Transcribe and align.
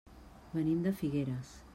Venim 0.55 0.81
de 0.87 0.93
Figueres. 1.03 1.53